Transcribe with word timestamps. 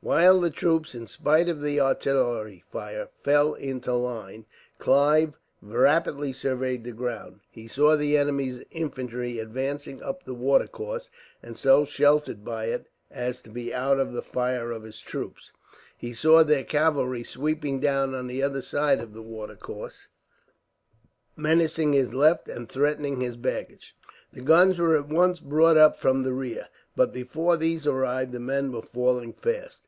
While 0.00 0.40
the 0.40 0.50
troops, 0.50 0.94
in 0.94 1.08
spite 1.08 1.48
of 1.48 1.60
the 1.60 1.80
artillery 1.80 2.62
fire, 2.70 3.08
fell 3.24 3.54
into 3.54 3.92
line, 3.94 4.46
Clive 4.78 5.34
rapidly 5.60 6.32
surveyed 6.32 6.84
the 6.84 6.92
ground. 6.92 7.40
He 7.50 7.66
saw 7.66 7.96
the 7.96 8.16
enemy's 8.16 8.62
infantry 8.70 9.40
advancing 9.40 10.00
up 10.00 10.22
the 10.22 10.34
watercourse, 10.34 11.10
and 11.42 11.58
so 11.58 11.84
sheltered 11.84 12.44
by 12.44 12.66
it 12.66 12.86
as 13.10 13.40
to 13.40 13.50
be 13.50 13.74
out 13.74 13.98
of 13.98 14.12
the 14.12 14.22
fire 14.22 14.70
of 14.70 14.84
his 14.84 15.00
troops. 15.00 15.50
He 15.96 16.14
saw 16.14 16.44
their 16.44 16.62
cavalry 16.62 17.24
sweeping 17.24 17.80
down 17.80 18.14
on 18.14 18.28
the 18.28 18.40
other 18.40 18.62
side 18.62 19.00
of 19.00 19.14
the 19.14 19.22
watercourse, 19.22 20.06
menacing 21.34 21.92
his 21.92 22.14
left 22.14 22.46
and 22.46 22.68
threatening 22.68 23.20
his 23.20 23.36
baggage. 23.36 23.96
The 24.32 24.42
guns 24.42 24.78
were 24.78 24.94
at 24.96 25.08
once 25.08 25.40
brought 25.40 25.76
up 25.78 25.98
from 25.98 26.22
the 26.22 26.34
rear, 26.34 26.68
but 26.94 27.12
before 27.12 27.56
these 27.56 27.86
arrived 27.86 28.32
the 28.32 28.40
men 28.40 28.70
were 28.72 28.82
falling 28.82 29.32
fast. 29.32 29.82